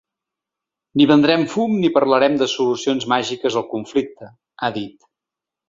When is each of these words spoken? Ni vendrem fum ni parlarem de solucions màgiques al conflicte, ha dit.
Ni 1.01 1.05
vendrem 1.11 1.43
fum 1.51 1.75
ni 1.83 1.91
parlarem 1.99 2.39
de 2.43 2.49
solucions 2.55 3.07
màgiques 3.15 3.61
al 3.63 3.69
conflicte, 3.77 4.33
ha 4.69 4.75
dit. 4.83 5.11